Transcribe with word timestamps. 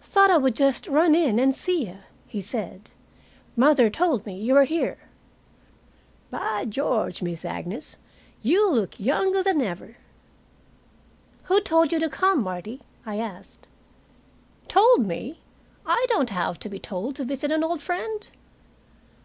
"Thought 0.00 0.32
I 0.32 0.38
would 0.38 0.56
just 0.56 0.88
run 0.88 1.14
in 1.14 1.38
and 1.38 1.54
see 1.54 1.86
you," 1.86 1.98
he 2.26 2.40
said. 2.40 2.90
"Mother 3.54 3.88
told 3.90 4.26
me 4.26 4.36
you 4.36 4.54
were 4.54 4.64
here. 4.64 4.98
By 6.32 6.64
George, 6.64 7.22
Miss 7.22 7.44
Agnes, 7.44 7.96
you 8.42 8.68
look 8.68 8.98
younger 8.98 9.40
than 9.40 9.60
ever." 9.62 9.96
"Who 11.44 11.60
told 11.60 11.92
you 11.92 12.00
to 12.00 12.08
come, 12.08 12.42
Martie?" 12.42 12.80
I 13.06 13.20
asked. 13.20 13.68
"Told 14.66 15.06
me? 15.06 15.38
I 15.86 16.06
don't 16.08 16.30
have 16.30 16.58
to 16.58 16.68
be 16.68 16.80
told 16.80 17.14
to 17.14 17.22
visit 17.24 17.52
an 17.52 17.62
old 17.62 17.80
friend." 17.80 18.26